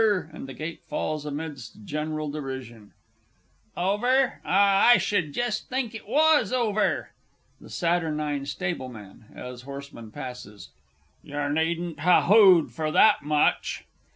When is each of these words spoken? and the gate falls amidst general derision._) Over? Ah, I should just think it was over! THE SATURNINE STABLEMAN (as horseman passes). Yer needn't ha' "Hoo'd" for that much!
and 0.31 0.47
the 0.49 0.53
gate 0.55 0.81
falls 0.87 1.27
amidst 1.27 1.85
general 1.85 2.31
derision._) 2.31 2.89
Over? 3.77 4.41
Ah, 4.43 4.87
I 4.87 4.97
should 4.97 5.31
just 5.31 5.69
think 5.69 5.93
it 5.93 6.07
was 6.07 6.51
over! 6.51 7.11
THE 7.59 7.69
SATURNINE 7.69 8.47
STABLEMAN 8.47 9.25
(as 9.35 9.61
horseman 9.61 10.09
passes). 10.09 10.69
Yer 11.21 11.49
needn't 11.49 11.99
ha' 11.99 12.25
"Hoo'd" 12.27 12.71
for 12.71 12.89
that 12.91 13.21
much! 13.21 13.85